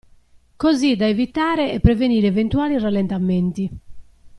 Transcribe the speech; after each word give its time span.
Così 0.55 0.95
da 0.95 1.05
evitare 1.05 1.71
e 1.73 1.79
prevenire 1.79 2.25
eventuali 2.25 2.79
rallentamenti. 2.79 3.69